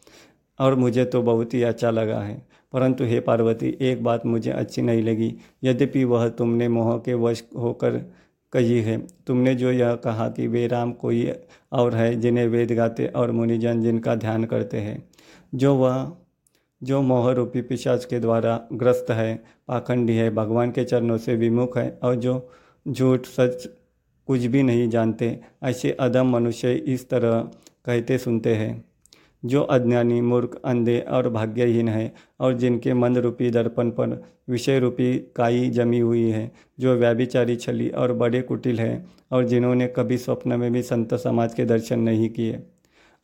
और 0.58 0.74
मुझे 0.74 1.04
तो 1.04 1.22
बहुत 1.22 1.54
ही 1.54 1.62
अच्छा 1.62 1.90
लगा 1.90 2.20
है। 2.20 2.42
परंतु 2.72 3.04
हे 3.04 3.20
पार्वती, 3.20 3.76
एक 3.80 4.02
बात 4.04 4.26
मुझे 4.26 4.50
अच्छी 4.50 4.82
नहीं 4.82 5.02
लगी। 5.02 5.34
यद्यपि 5.64 6.04
वह 6.04 6.28
तुमने 6.28 6.68
मोह 6.68 6.96
के 6.98 7.14
वश 7.14 7.44
होकर 7.56 7.96
कही 8.52 8.80
है, 8.80 8.98
तुमने 9.26 9.54
जो 9.54 9.70
यह 9.72 9.94
कहा 9.94 10.28
कि 10.28 10.46
वे 10.46 10.66
राम 10.66 10.92
कोई 10.92 11.32
और 11.72 11.94
है 11.94 12.14
जिन्हें 12.20 12.46
वेद 12.46 12.72
गाते 12.72 13.06
और 13.06 13.30
मुनिजन 13.30 13.82
जिनका 13.82 14.14
ध्यान 14.14 14.44
करते 14.44 14.76
हैं, 14.76 15.08
जो 15.54 15.74
वह, 15.74 16.12
जो 16.82 17.00
मोह 17.02 17.30
रूपी 17.32 17.62
पिशाच 17.62 18.04
के 18.04 18.20
द्वारा 18.20 18.60
ग्रस्त 18.72 19.10
है, 19.10 19.34
पाखंडी 19.68 20.16
है, 20.16 20.30
भगवान 20.30 20.70
के 20.70 20.84
चरणों 20.84 21.18
से 21.18 21.36
विमुख 21.36 21.78
है 21.78 21.98
और 22.02 22.14
जो 22.14 22.50
झूठ 22.88 23.26
सच 23.26 23.68
कुछ 24.26 24.40
भी 24.40 24.62
नहीं 24.62 24.88
जानते, 24.88 25.40
ऐसे 25.62 25.90
अदम 25.90 26.30
मनुष्य 26.30 26.74
इस 26.74 27.08
तरह 27.10 27.40
कहते 27.84 28.18
सुनते 28.18 28.54
हैं। 28.54 28.91
जो 29.44 29.62
अज्ञानी, 29.62 30.20
मूर्ख, 30.20 30.60
अंधे 30.64 30.98
और 31.00 31.28
भाग्यहीन 31.28 31.88
है 31.88 32.12
और 32.40 32.54
जिनके 32.54 32.94
मन 32.94 33.16
रूपी 33.16 33.50
दर्पण 33.50 33.90
पर 33.90 34.22
विषय 34.48 34.78
रूपी 34.78 35.18
काई 35.36 35.70
जमी 35.70 35.98
हुई 35.98 36.30
है, 36.30 36.52
जो 36.80 36.94
व्याभिचारी, 36.94 37.56
छली 37.56 37.88
और 37.88 38.12
बड़े 38.12 38.42
कुटिल 38.42 38.80
हैं 38.80 39.10
और 39.32 39.44
जिन्होंने 39.44 39.86
कभी 39.86 40.18
स्वप्न 40.18 40.52
में 40.52 40.72
भी 40.72 40.82
संत 40.82 41.14
समाज 41.14 41.54
के 41.54 41.64
दर्शन 41.64 42.00
नहीं 42.00 42.30
किए 42.30 42.62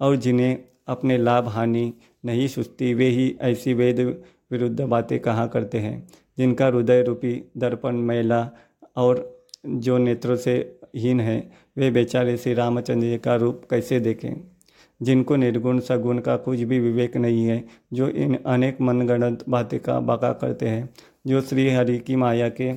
और 0.01 0.17
जिन्हें 0.17 0.59
अपने 0.89 1.19
लाभ, 1.19 1.49
हानि 1.49 1.93
नहीं 2.25 2.49
सुस्ती, 2.49 2.95
वे 2.95 3.09
ही 3.09 3.37
ऐसी 3.41 3.75
वेद 3.75 4.23
विरुद्ध 4.51 4.81
बातें 4.81 5.19
कहा 5.21 5.47
करते 5.47 5.79
हैं, 5.79 6.09
जिनका 6.39 6.67
हृदय 6.67 7.03
रूपी 7.03 7.51
दर्पण 7.57 7.97
मैला 7.97 8.51
और 8.97 9.45
जो 9.67 9.99
नेत्रों 9.99 10.37
से 10.37 10.79
हीन 10.97 11.21
है, 11.21 11.51
वे 11.77 11.91
बेचारे 11.91 12.37
श्री 12.37 12.55
रामचंद्र 12.55 13.07
जी 13.07 13.19
का 13.19 13.37
रूप 13.37 13.63
कैसे 13.71 14.01
देखें? 14.01 14.58
जिनको 15.03 15.37
निर्गुण 15.37 15.81
सगुण 15.81 16.19
का 16.19 16.37
कुछ 16.37 16.61
भी 16.61 16.79
विवेक 16.79 17.17
नहीं 17.17 17.47
है, 17.47 17.65
जो 17.93 18.09
इन 18.09 18.39
अनेक 18.47 18.81
मनगणत 18.81 19.45
बातें 19.49 19.81
का 19.81 20.01
बाका 20.01 20.33
करते 20.33 20.69
हैं, 20.69 20.91
जो 21.27 21.41
श्री 21.41 21.71
हरि 21.71 21.99
की 21.99 22.17
माया 22.17 22.49
के 22.49 22.73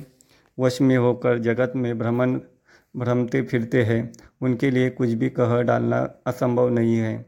वश 0.58 0.80
में 0.80 0.96
होकर 0.96 1.38
जगत 1.38 1.72
में 1.76 1.98
भ्रमण, 1.98 2.40
भ्रमते 2.96 3.42
फिरते 3.42 3.82
हैं, 3.82 4.12
उनके 4.42 4.70
लिए 4.70 4.90
कुछ 4.90 5.08
भी 5.08 5.30
कह 5.30 5.62
डालना 5.62 6.10
असंभव 6.26 6.68
नहीं 6.68 6.96
है। 6.96 7.26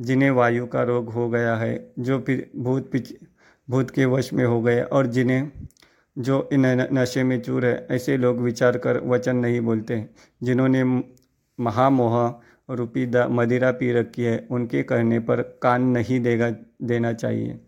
जिन्हें 0.00 0.30
वायु 0.30 0.66
का 0.66 0.82
रोग 0.82 1.08
हो 1.08 1.30
गया 1.30 1.56
है, 1.56 1.92
जो 1.98 2.20
फिर 2.20 2.50
भूत 2.56 2.90
पिच, 2.90 3.14
भूत 3.70 3.90
के 3.90 4.04
वश 4.04 4.32
में 4.32 4.44
हो 4.44 4.62
गए, 4.62 4.82
और 4.82 5.06
जिन्हें, 5.06 5.50
जो 6.18 6.48
इन 6.52 6.88
नशे 6.92 7.22
में 7.22 7.42
चूर 7.42 7.66
है, 7.66 7.86
ऐसे 7.90 8.16
लोग 8.16 8.38
विचार 8.38 8.78
कर 8.78 9.00
वचन 9.00 9.36
नहीं 9.36 9.60
बोलते, 9.60 10.06
जिन्होंने 10.42 10.84
महामोह 11.60 12.40
रूपी 12.70 13.10
मदिरा 13.30 13.70
पी 13.70 13.92
रखी 13.92 14.22
है, 14.22 14.46
उनके 14.50 14.82
कहने 14.82 15.20
पर 15.20 15.58
कान 15.62 15.82
नहीं 15.82 16.20
देगा, 16.20 16.50
देना 16.82 17.12
चाहिए। 17.12 17.60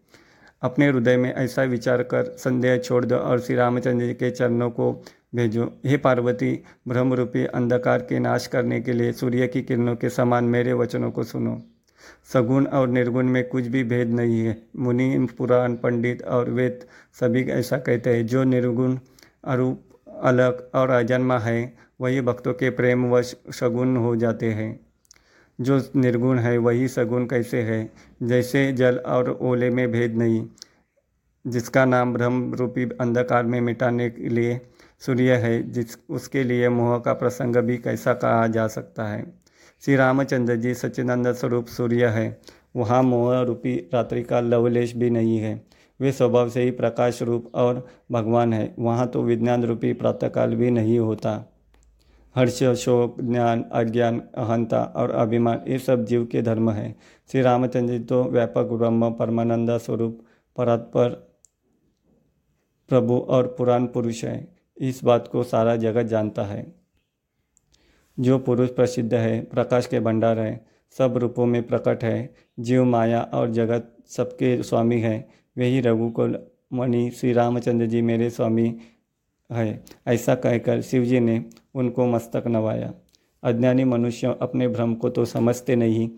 अपने 0.63 0.89
हृदय 0.89 1.17
में 1.17 1.35
ऐसा 1.35 1.63
विचार 1.63 2.03
कर 2.03 2.25
संदेह 2.25 2.79
छोड़ 2.79 3.05
दो 3.05 3.17
और 3.17 3.41
श्री 3.41 3.57
रामचंद्र 3.57 4.07
जी 4.07 4.15
के 4.15 4.31
चरणों 4.31 4.71
को 4.71 5.03
भेजो। 5.35 5.73
हे 5.87 5.97
पार्वती 5.97 6.63
ब्रह्म 6.89 7.15
रूपी 7.15 7.45
अंधकार 7.45 7.99
के 7.99 8.19
नाश 8.19 8.47
करने 8.47 8.81
के 8.81 8.93
लिए 8.93 9.13
सूर्य 9.13 9.47
की 9.47 9.63
किरणों 9.63 9.97
के 9.97 10.09
समान 10.09 10.45
मेरे 10.45 10.73
वचनों 10.73 11.11
को 11.11 11.25
सुनो। 11.25 11.63
सगुण 12.33 12.67
और 12.67 12.89
निर्गुण 12.89 13.27
में 13.27 13.49
कुछ 13.49 13.67
भी 13.67 13.85
भेद 13.85 14.09
नहीं 14.09 14.41
है। 14.41 14.63
मुनि, 14.77 15.27
पुराण, 15.39 15.75
पंडित 15.75 16.23
और 16.23 16.51
वेद 16.51 16.81
सभी 17.21 17.43
ऐसा 17.43 17.79
कहते 17.79 18.11
हैं, 18.11 18.27
जो 18.27 18.45
निर्गुण, 18.45 18.99
अरूप, 19.45 19.83
अलग 20.23 20.71
और 20.75 20.91
अजन्मा 20.91 21.39
है, 21.39 21.77
वही 22.01 22.21
भक्तों 22.21 22.55
के 22.55 22.71
प्रेम 22.71 23.11
वश 23.11 23.37
सगुण 23.51 23.97
हो 23.97 24.17
जाते 24.17 24.47
हैं। 24.47 24.86
जो 25.61 25.83
निर्गुण 25.97 26.39
है, 26.39 26.59
वही 26.59 26.89
सगुण 26.89 27.27
कैसे 27.27 27.63
है? 27.63 27.93
जैसे 28.23 28.73
जल 28.73 28.97
और 28.97 29.39
ओले 29.43 29.71
में 29.71 29.93
भेद 29.93 30.17
नहीं, 30.17 30.47
जिसका 31.47 31.85
नाम 31.85 32.13
ब्रह्म 32.13 32.55
रूपी 32.55 32.85
अंधकार 32.85 33.45
में 33.45 33.61
मिटाने 33.61 34.11
के 34.11 34.29
लिए 34.29 34.61
सूर्य 35.01 35.33
है, 35.37 35.71
जिस, 35.71 35.99
उसके 36.11 36.43
लिए 36.43 36.69
मोह 36.69 36.99
का 36.99 37.13
प्रसंग 37.13 37.57
भी 37.57 37.77
कैसा 37.77 38.15
कहा 38.15 38.47
जा 38.47 38.67
सकता 38.67 39.05
है? 39.05 39.47
श्री 39.85 39.97
रामचंद्र 39.97 40.57
जी 40.57 40.75
सच्चिदानंद 40.75 41.33
स्वरूप 41.33 41.67
सूर्य 41.67 42.07
है। 42.07 42.41
वहाँ 42.77 43.03
मोह 43.03 43.41
रूपी 43.41 43.91
रात्रि 43.95 44.23
का 44.23 44.41
लवलेश 44.41 44.97
भी 44.97 45.11
नहीं 45.11 45.39
है। 45.39 45.67
वे 46.01 46.13
स्वभाव 46.13 46.49
से 46.49 46.63
ही 46.63 46.71
प्रकाश 46.71 47.23
रूप 47.23 47.51
और 47.55 47.89
भगवान 48.13 48.53
है। 48.53 48.75
वहाँ 48.79 49.09
तो 49.09 49.23
विज्ञान 49.23 49.65
रूपी 49.65 49.93
प्रातःकाल 49.93 50.55
भी 50.55 50.71
नहीं 50.71 50.99
होता। 50.99 51.56
हर्ष, 52.37 52.63
शोक, 52.65 53.21
ज्ञान, 53.21 53.63
अज्ञान, 53.73 54.21
अहंता 54.21 54.83
और 54.83 55.11
अभिमान, 55.11 55.61
ये 55.69 55.79
सब 55.79 56.05
जीव 56.05 56.27
के 56.27 56.43
धर्म 56.43 56.71
है। 56.71 56.97
श्री 57.33 57.41
रामचंद्र 57.41 57.99
जी 57.99 58.05
तो 58.05 58.25
व्यापक 58.25 58.63
ब्रह्म, 58.63 59.11
परमानंद 59.11 59.79
स्वरूप, 59.79 60.21
परात्पर, 60.57 61.09
प्रभु 62.89 63.19
और 63.19 63.47
पुराण 63.47 63.87
पुरुष 63.87 64.25
है। 64.25 64.57
इस 64.79 65.05
बात 65.05 65.29
को 65.29 65.43
सारा 65.43 65.77
जगत 65.77 66.03
जानता 66.03 66.43
है। 66.43 66.75
जो 68.21 68.39
पुरुष 68.39 68.71
प्रसिद्ध 68.71 69.15
है, 69.15 69.41
प्रकाश 69.41 69.87
के 69.87 70.01
भंडार 70.01 70.39
है, 70.39 70.67
सब 70.99 71.17
रूपों 71.17 71.47
में 71.47 71.67
प्रकट 71.67 72.05
है। 72.05 72.35
जीव, 72.61 72.85
माया 72.85 73.23
और 73.23 73.51
जगत 73.51 73.97
सबके 74.07 74.63
स्वामी 74.63 75.01
है। 75.01 75.29
वही 75.59 75.81
रघुकुल 75.81 76.47
मणि 76.73 77.11
श्री 77.11 77.33
रामचंद्र 77.33 77.87
जी 77.87 78.03
मेरे 78.03 78.31
स्वामी 78.31 78.79
है। 79.51 79.83
ऐसा 80.07 80.35
कहकर 80.35 80.81
शिवजी 80.83 81.21
ने 81.21 81.45
उनको 81.75 82.07
मस्तक 82.07 82.45
नवाया। 82.47 82.93
अज्ञानी 83.43 83.85
मनुष्य 83.85 84.37
अपने 84.41 84.69
भ्रम 84.69 84.95
को 84.95 85.09
तो 85.09 85.25
समझते 85.25 85.77
नहीं 85.77 86.09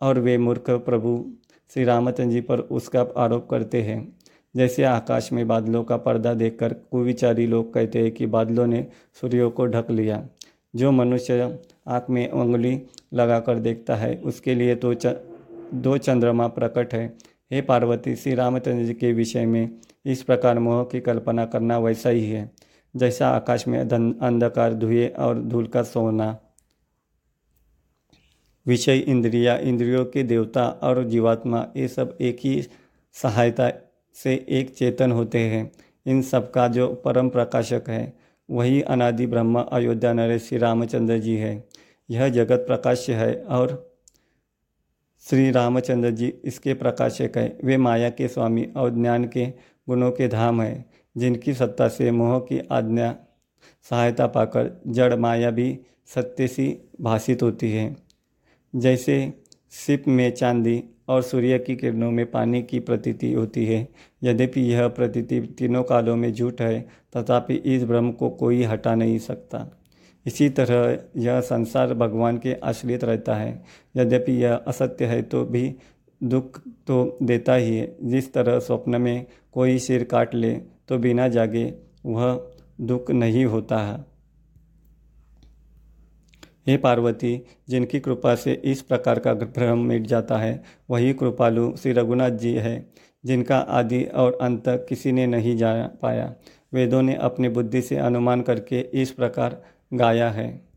और 0.00 0.18
वे 0.18 0.38
मूर्ख 0.38 0.70
प्रभु 0.70 1.24
श्री 1.70 1.84
रामचंद्र 1.84 2.32
जी 2.32 2.40
पर 2.40 2.60
उसका 2.60 3.06
आरोप 3.16 3.48
करते 3.50 3.82
हैं। 3.82 4.16
जैसे 4.56 4.84
आकाश 4.84 5.32
में 5.32 5.46
बादलों 5.48 5.84
का 5.84 5.96
पर्दा 5.96 6.34
देखकर 6.34 6.72
कुविचारी 6.72 7.46
लोग 7.46 7.72
कहते 7.74 7.98
हैं 7.98 8.10
कि 8.12 8.26
बादलों 8.26 8.66
ने 8.66 8.86
सूर्यों 9.20 9.50
को 9.50 9.66
ढक 9.66 9.90
लिया। 9.90 10.26
जो 10.74 10.90
मनुष्य 10.92 11.58
आँख 11.88 12.06
में 12.10 12.30
उंगली 12.30 12.80
लगाकर 13.14 13.58
देखता 13.58 13.96
है 13.96 14.14
उसके 14.16 14.54
लिए 14.54 14.74
तो 14.74 14.94
च, 14.94 15.06
दो 15.74 15.96
चंद्रमा 15.98 16.46
प्रकट 16.48 16.94
है। 16.94 17.06
हे 17.52 17.60
पार्वती 17.60 18.16
श्री 18.16 18.34
रामचंद्र 18.34 18.84
जी 18.84 18.94
के 18.94 19.12
विषय 19.12 19.46
में 19.46 19.70
इस 20.06 20.22
प्रकार 20.22 20.58
मोह 20.58 20.82
की 20.84 21.00
कल्पना 21.00 21.44
करना 21.44 21.78
वैसा 21.78 22.10
ही 22.10 22.24
है। 22.26 22.50
जैसा 22.96 23.28
आकाश 23.28 23.68
में 23.68 23.78
अंधकार, 24.18 24.74
धुएँ 24.74 25.08
और 25.08 25.38
धूल 25.38 25.66
का 25.66 25.82
सोना। 25.82 26.38
विषय 28.66 28.98
इंद्रिया, 28.98 29.56
इंद्रियों 29.56 30.04
के 30.04 30.22
देवता 30.22 30.68
और 30.68 31.04
जीवात्मा, 31.04 31.66
ये 31.76 31.88
सब 31.88 32.18
एक 32.20 32.36
ही 32.40 32.62
सहायता 33.12 33.72
से 34.14 34.46
एक 34.48 34.74
चेतन 34.74 35.12
होते 35.12 35.38
हैं। 35.38 35.72
इन 36.06 36.22
सब 36.22 36.50
का 36.50 36.68
जो 36.68 36.94
परम 36.94 37.28
प्रकाशक 37.28 37.82
है, 37.88 38.18
वही 38.50 38.82
अनादि 38.82 39.26
ब्रह्म, 39.26 39.60
अयोध्या 39.62 40.12
नरेश 40.12 40.42
श्री 40.42 40.58
रामचंद्र 40.58 41.18
जी 41.18 41.36
है। 41.36 41.68
यह 42.10 42.28
जगत 42.28 42.58
प्रकाश्य 42.58 43.14
है 43.14 43.44
और 43.44 43.96
श्री 45.20 45.50
रामचंद्र 45.50 46.10
जी 46.10 46.34
इसके 46.44 46.74
प्रकाशक 46.74 47.30
है। 47.36 47.58
वे 47.64 47.76
माया 47.76 48.10
के 48.10 48.28
स्वामी 48.28 48.72
और 48.76 48.90
ज्ञान 48.90 49.24
के 49.24 49.46
गुणों 49.88 50.10
के 50.10 50.28
धाम 50.28 50.62
है। 50.62 50.91
जिनकी 51.16 51.54
सत्ता 51.54 51.88
से 51.88 52.10
मोह 52.10 52.38
की 52.38 52.58
आज्ञा, 52.58 53.16
सहायता 53.90 54.26
पाकर 54.26 54.82
जड़ 54.86 55.16
माया 55.16 55.50
भी 55.50 55.78
सत्य 56.06 56.48
सी 56.48 56.78
भाषित 57.00 57.42
होती 57.42 57.72
है। 57.72 57.96
जैसे 58.76 59.32
सिप 59.70 60.04
में 60.08 60.30
चांदी 60.30 60.84
और 61.08 61.22
सूर्य 61.22 61.58
की 61.58 61.76
किरणों 61.76 62.10
में 62.10 62.30
पानी 62.30 62.62
की 62.62 62.80
प्रतीति 62.80 63.32
होती 63.32 63.66
है, 63.66 63.88
यद्यपि 64.22 64.60
यह 64.60 64.88
प्रतीति 64.88 65.40
तीनों 65.40 65.82
कालों 65.82 66.16
में 66.16 66.32
झूठ 66.32 66.60
है, 66.60 66.88
तथापि 67.16 67.54
इस 67.54 67.84
ब्रह्म 67.84 68.12
को 68.12 68.30
कोई 68.30 68.62
हटा 68.62 68.94
नहीं 68.94 69.18
सकता। 69.18 69.78
इसी 70.26 70.48
तरह 70.48 70.98
यह 71.16 71.40
संसार 71.40 71.94
भगवान 71.94 72.38
के 72.38 72.54
आश्रित 72.54 73.04
रहता 73.04 73.34
है। 73.34 73.62
यद्यपि 73.96 74.32
यह 74.32 74.54
असत्य 74.54 75.04
है 75.04 75.22
तो 75.22 75.44
भी 75.44 75.74
दुख 76.22 76.60
तो 76.86 77.18
देता 77.22 77.54
ही 77.54 77.76
है। 77.76 77.96
जिस 78.02 78.32
तरह 78.32 78.58
स्वप्न 78.58 79.00
में 79.00 79.26
कोई 79.52 79.78
सिर 79.78 80.04
काट 80.04 80.34
ले 80.34 80.60
तो 80.88 80.98
बिना 80.98 81.28
जागे 81.28 81.74
वह 82.06 82.50
दुख 82.80 83.10
नहीं 83.10 83.44
होता 83.44 83.78
है। 83.78 84.12
हे 86.66 86.76
पार्वती, 86.76 87.46
जिनकी 87.68 88.00
कृपा 88.00 88.34
से 88.34 88.52
इस 88.52 88.82
प्रकार 88.82 89.18
का 89.18 89.34
भ्रम 89.34 89.78
मिट 89.78 90.06
जाता 90.06 90.38
है, 90.38 90.62
वही 90.90 91.12
कृपालु 91.12 91.76
श्री 91.76 91.92
रघुनाथ 91.92 92.30
जी 92.30 92.52
है, 92.54 92.92
जिनका 93.24 93.58
आदि 93.58 94.04
और 94.04 94.38
अंत 94.42 94.62
किसी 94.68 95.12
ने 95.12 95.26
नहीं 95.26 95.56
जा 95.56 95.86
पाया। 95.86 96.34
वेदों 96.72 97.02
ने 97.02 97.14
अपनी 97.14 97.48
बुद्धि 97.48 97.82
से 97.82 97.96
अनुमान 97.96 98.40
करके 98.40 98.80
इस 98.80 99.10
प्रकार 99.10 99.62
गाया 99.94 100.30
है। 100.30 100.68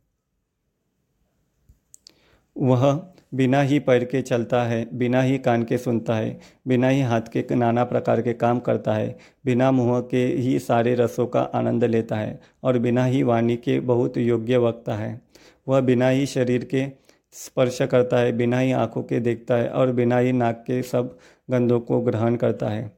वह 2.57 3.14
बिना 3.35 3.61
ही 3.61 3.79
पैर 3.79 4.03
के 4.03 4.21
चलता 4.21 4.63
है, 4.63 4.87
बिना 4.93 5.21
ही 5.21 5.37
कान 5.37 5.63
के 5.63 5.77
सुनता 5.77 6.15
है, 6.15 6.39
बिना 6.67 6.87
ही 6.87 7.01
हाथ 7.01 7.21
के 7.21 7.55
नाना 7.55 7.83
प्रकार 7.83 8.21
के 8.21 8.33
काम 8.33 8.59
करता 8.59 8.93
है, 8.93 9.17
बिना 9.45 9.71
मुँह 9.71 9.99
के 10.01 10.25
ही 10.25 10.59
सारे 10.59 10.95
रसों 10.95 11.27
का 11.27 11.41
आनंद 11.41 11.83
लेता 11.83 12.15
है 12.15 12.39
और 12.63 12.79
बिना 12.79 13.05
ही 13.05 13.23
वाणी 13.23 13.55
के 13.55 13.79
बहुत 13.79 14.17
योग्य 14.17 14.57
वक्ता 14.57 14.95
है। 14.95 15.21
वह 15.67 15.81
बिना 15.81 16.09
ही 16.09 16.25
शरीर 16.25 16.63
के 16.63 16.85
स्पर्श 17.33 17.81
करता 17.81 18.17
है, 18.17 18.31
बिना 18.31 18.59
ही 18.59 18.71
आँखों 18.71 19.03
के 19.03 19.19
देखता 19.19 19.55
है 19.55 19.69
और 19.69 19.91
बिना 19.91 20.17
ही 20.17 20.31
नाक 20.31 20.63
के 20.67 20.81
सब 20.83 21.17
गंधों 21.51 21.79
को 21.79 22.01
ग्रहण 22.01 22.35
करता 22.35 22.69
है। 22.69 22.91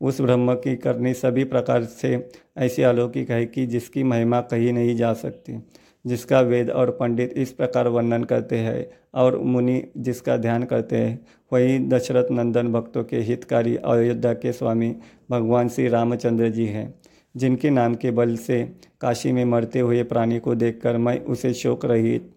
उस 0.00 0.20
ब्रह्म 0.20 0.54
की 0.54 0.76
करनी 0.76 1.14
सभी 1.14 1.44
प्रकार 1.44 1.84
से 1.84 2.30
ऐसी 2.58 2.82
अलौकिक 2.82 3.30
है 3.30 3.46
कि 3.46 3.66
जिसकी 3.66 4.02
महिमा 4.02 4.40
कही 4.40 4.72
नहीं 4.72 4.96
जा 4.96 5.12
सकती। 5.12 5.52
जिसका 6.04 6.40
वेद 6.40 6.70
और 6.70 6.90
पंडित 6.90 7.32
इस 7.36 7.52
प्रकार 7.52 7.88
वर्णन 7.88 8.24
करते 8.24 8.58
हैं 8.58 8.86
और 9.14 9.38
मुनि 9.38 9.82
जिसका 9.96 10.36
ध्यान 10.36 10.64
करते 10.64 10.96
हैं, 10.96 11.18
वही 11.52 11.78
दशरथ 11.88 12.30
नंदन 12.30 12.72
भक्तों 12.72 13.04
के 13.04 13.20
हितकारी 13.20 13.76
अयोध्या 13.76 14.32
के 14.34 14.52
स्वामी 14.52 14.94
भगवान 15.30 15.68
श्री 15.68 15.88
रामचंद्र 15.88 16.48
जी 16.48 16.66
हैं, 16.66 16.94
जिनके 17.34 17.70
नाम 17.70 17.94
के 17.94 18.10
बल 18.10 18.36
से 18.36 18.62
काशी 19.00 19.32
में 19.32 19.44
मरते 19.44 19.80
हुए 19.80 20.02
प्राणी 20.04 20.38
को 20.38 20.54
देखकर 20.54 20.96
मैं 20.98 21.18
उसे 21.20 21.52
शोक 21.54 21.84
रहित 21.84 22.30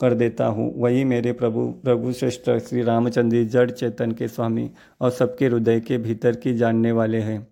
कर 0.00 0.14
देता 0.14 0.46
हूँ। 0.46 0.72
वही 0.76 1.04
मेरे 1.04 1.32
प्रभु 1.32 1.66
प्रभु 1.84 2.12
श्रेष्ठ 2.12 2.50
श्री 2.60 2.82
रामचंद्र 2.82 3.42
जड़ 3.44 3.70
चेतन 3.70 4.12
के 4.12 4.28
स्वामी 4.28 4.70
और 5.00 5.10
सबके 5.10 5.46
हृदय 5.46 5.80
के 5.80 5.98
भीतर 5.98 6.36
की 6.36 6.54
जानने 6.54 6.92
वाले 6.92 7.20
हैं। 7.20 7.46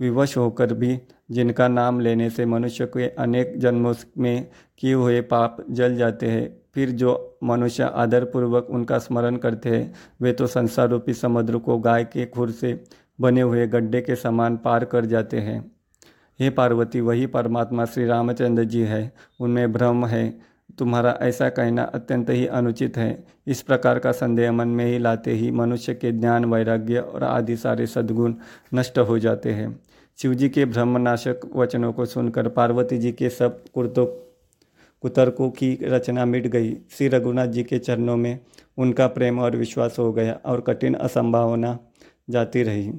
विवश 0.00 0.36
होकर 0.36 0.74
भी, 0.74 1.00
जिनका 1.30 1.68
नाम 1.68 2.00
लेने 2.00 2.30
से 2.30 2.46
मनुष्य 2.46 2.86
के 2.86 3.08
अनेक 3.08 3.58
जन्मों 3.58 3.94
में 4.18 4.50
किए 4.78 4.94
हुए 4.94 5.20
पाप 5.20 5.56
जल 5.70 5.96
जाते 5.96 6.26
हैं। 6.26 6.56
फिर 6.74 6.90
जो 6.90 7.38
मनुष्य 7.44 7.82
आदरपूर्वक 7.82 8.66
उनका 8.70 8.98
स्मरण 8.98 9.36
करते 9.36 9.68
हैं, 9.68 9.94
वे 10.20 10.32
तो 10.32 10.46
संसार 10.46 10.88
रूपी 10.88 11.14
समुद्र 11.14 11.58
को 11.58 11.78
गाय 11.78 12.04
के 12.04 12.26
खुर 12.26 12.50
से 12.50 12.84
बने 13.20 13.40
हुए 13.40 13.66
गड्ढे 13.66 14.00
के 14.00 14.16
समान 14.16 14.56
पार 14.56 14.84
कर 14.84 15.04
जाते 15.04 15.38
हैं। 15.38 15.72
हे 16.40 16.50
पार्वती, 16.50 17.00
वही 17.00 17.26
परमात्मा 17.26 17.84
श्री 17.84 18.06
रामचंद्र 18.06 18.64
जी 18.64 18.82
है। 18.82 19.12
उनमें 19.40 19.72
भ्रम 19.72 20.06
है। 20.06 20.53
तुम्हारा 20.78 21.18
ऐसा 21.22 21.48
कहना 21.48 21.82
अत्यंत 21.82 22.30
ही 22.30 22.46
अनुचित 22.46 22.96
है। 22.96 23.24
इस 23.46 23.62
प्रकार 23.62 23.98
का 23.98 24.12
संदेह 24.12 24.52
मन 24.52 24.68
में 24.68 24.84
ही 24.86 24.98
लाते 24.98 25.32
ही 25.32 25.50
मनुष्य 25.50 25.94
के 25.94 26.12
ज्ञान, 26.12 26.44
वैराग्य 26.44 26.98
और 26.98 27.24
आदि 27.24 27.56
सारे 27.56 27.86
सद्गुण 27.86 28.34
नष्ट 28.74 28.98
हो 28.98 29.18
जाते 29.18 29.52
हैं। 29.52 29.80
शिवजी 30.18 30.48
के 30.48 30.64
ब्रह्मनाशक 30.64 31.40
वचनों 31.56 31.92
को 31.92 32.06
सुनकर 32.06 32.48
पार्वती 32.48 32.98
जी 32.98 33.12
के 33.12 33.28
सब 33.28 33.64
कुर्तों 33.74 34.06
कुतर्कों 35.02 35.50
की 35.50 35.78
रचना 35.82 36.24
मिट 36.24 36.46
गई। 36.46 36.76
श्री 36.90 37.08
रघुनाथ 37.08 37.46
जी 37.46 37.62
के 37.62 37.78
चरणों 37.78 38.16
में 38.16 38.38
उनका 38.78 39.06
प्रेम 39.06 39.38
और 39.38 39.56
विश्वास 39.56 39.96
हो 39.98 40.12
गया 40.12 40.40
और 40.46 40.60
कठिन 40.60 40.94
असंभावना 40.94 41.78
जाती 42.30 42.62
रही। 42.62 42.92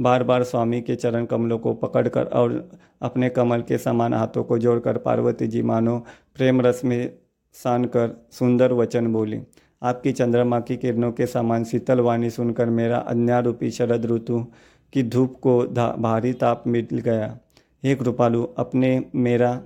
बार 0.00 0.22
बार 0.22 0.42
स्वामी 0.42 0.80
के 0.80 0.94
चरण 0.94 1.24
कमलों 1.24 1.58
को 1.58 1.72
पकड़कर 1.74 2.24
और 2.24 2.70
अपने 3.02 3.28
कमल 3.28 3.62
के 3.62 3.78
समान 3.78 4.14
हाथों 4.14 4.44
को 4.44 4.58
जोड़कर 4.58 4.98
पार्वती 4.98 5.46
जी 5.46 5.62
मानो 5.62 5.98
प्रेम 6.34 6.60
रस 6.60 6.80
में 6.84 7.14
सान 7.54 7.84
कर 7.84 8.26
सुंदर 8.32 8.72
वचन 8.72 9.12
बोली। 9.12 9.40
आपकी 9.82 10.12
चंद्रमा 10.12 10.60
की 10.60 10.76
किरणों 10.76 11.12
के 11.12 11.26
समान 11.26 11.64
शीतल 11.64 12.00
वाणी 12.00 12.30
सुनकर 12.30 12.70
मेरा 12.70 12.98
अन्यारूपी 12.98 13.70
शरद 13.70 14.06
ऋतु 14.06 14.46
की 14.92 15.02
धूप 15.02 15.38
को 15.42 15.62
भारी 15.98 16.32
ताप 16.32 16.64
मिल 16.66 16.86
गया। 16.92 17.38
हे 17.84 17.94
कृपालु, 17.94 18.42
अपने 18.58 19.04
मेरा 19.14 19.60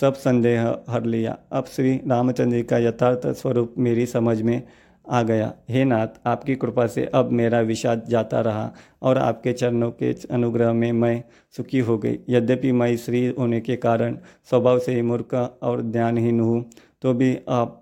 सब 0.00 0.14
संदेह 0.14 0.76
हर 0.88 1.04
लिया। 1.04 1.38
अब 1.52 1.64
श्री 1.64 2.00
रामचंद्र 2.08 2.62
का 2.62 2.78
यथार्थ 2.78 3.26
स्वरूप 3.26 3.74
मेरी 3.78 4.06
समझ 4.06 4.42
में 4.42 4.62
आ 5.04 5.22
गया। 5.22 5.52
हे 5.70 5.84
नाथ, 5.84 6.08
आपकी 6.26 6.54
कृपा 6.56 6.86
से 6.86 7.04
अब 7.14 7.30
मेरा 7.32 7.60
विषाद 7.60 8.04
जाता 8.08 8.40
रहा 8.40 8.72
और 9.02 9.18
आपके 9.18 9.52
चरणों 9.52 9.90
के 9.92 10.12
अनुग्रह 10.30 10.72
में 10.72 10.90
मैं 10.92 11.22
सुखी 11.56 11.78
हो 11.80 11.98
गई। 11.98 12.18
यद्यपि 12.28 12.72
मैं 12.72 12.96
श्री 12.96 13.26
होने 13.28 13.60
के 13.60 13.76
कारण 13.76 14.16
स्वभाव 14.50 14.78
से 14.78 14.94
ही 14.94 15.02
मूर्ख 15.02 15.34
और 15.34 15.82
ध्यानहीन 15.82 16.40
हूँ 16.40 16.64
तो 17.02 17.12
भी 17.14 17.36
आप, 17.48 17.78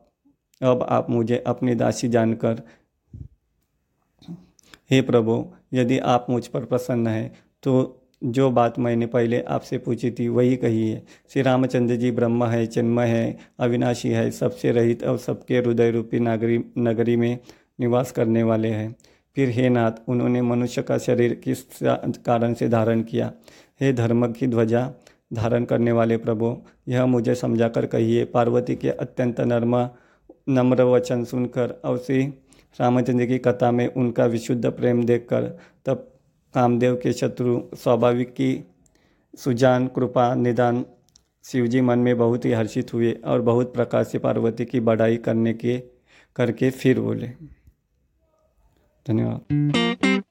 अब 0.61 0.83
आप 0.83 1.11
मुझे 1.11 1.43
अपनी 1.47 1.75
दासी 1.75 2.09
जानकर, 2.09 2.63
हे 4.91 5.01
प्रभु, 5.03 5.45
यदि 5.73 5.99
आप 5.99 6.27
मुझ 6.31 6.47
पर 6.47 6.65
प्रसन्न 6.65 7.07
हैं 7.07 7.33
तो 7.63 8.00
जो 8.25 8.51
बात 8.51 8.79
मैंने 8.79 9.07
पहले 9.07 9.41
आपसे 9.41 9.79
पूछी 9.79 10.11
थी, 10.11 10.29
वही 10.29 10.57
कही 10.57 10.91
है। 10.91 11.03
श्री 11.33 11.43
रामचंद्र 11.43 11.97
जी 11.97 12.11
ब्रह्म 12.11 12.45
है, 12.45 12.67
चिन्मय 12.67 13.07
है, 13.07 13.39
अविनाशी 13.59 14.09
है, 14.09 14.31
सबसे 14.31 14.71
रहित 14.71 15.05
और 15.05 15.19
सबके 15.19 15.59
हृदय 15.59 15.91
रूपी 15.91 16.21
नागरी, 16.21 16.65
नगरी 16.79 17.17
में 17.17 17.39
निवास 17.81 18.13
करने 18.13 18.43
वाले 18.43 18.69
हैं। 18.69 18.97
फिर 19.35 19.49
हे 19.49 19.69
नाथ, 19.69 19.93
उन्होंने 20.09 20.43
मनुष्य 20.43 20.83
का 20.83 20.99
शरीर 20.99 21.35
किस 21.35 21.63
कारण 21.83 22.55
से 22.55 22.69
धारण 22.69 23.03
किया? 23.03 23.33
हे 23.81 23.93
धर्म 23.93 24.33
की 24.33 24.47
ध्वजा 24.47 24.93
धारण 25.33 25.65
करने 25.65 25.93
वाले 25.93 26.17
प्रभु, 26.17 26.63
यह 26.89 27.07
मुझे 27.07 27.35
समझाकर 27.35 27.87
कहिए, 27.87 28.25
पार्वती 28.25 28.75
के 28.75 28.91
अत्यंत 28.91 29.41
नर्म, 29.41 29.89
नम्र 30.49 30.83
वचन 30.83 31.25
सुनकर 31.25 31.81
और 31.85 31.99
श्री 31.99 32.23
रामचंद्र 32.81 33.27
की 33.27 33.39
कथा 33.39 33.71
में 33.71 33.87
उनका 33.87 34.27
विशुद्ध 34.27 34.67
प्रेम 34.67 35.05
देखकर 35.05 35.43
तब 35.87 36.10
कामदेव 36.55 36.95
के 37.03 37.13
शत्रु, 37.13 37.63
स्वाभाविक 37.75 38.31
की 38.31 38.71
सुजान, 39.37 39.87
कृपा, 39.87 40.35
निदान 40.35 40.85
शिवजी 41.45 41.81
मन 41.81 41.99
में 41.99 42.19
बहुत 42.19 42.45
ही 42.45 42.53
हर्षित 42.53 42.95
हुए 42.95 43.13
और 43.13 43.41
बहुत 43.41 43.75
प्रकार 43.75 44.05
से 44.05 44.19
पार्वती 44.19 44.65
की 44.65 44.81
बढ़ाई 44.81 45.17
करने 45.17 45.55
के, 45.55 45.83
करके 46.37 46.71
फिर 46.71 47.01
बोले। 47.01 47.29
धन्यवाद। 49.09 50.23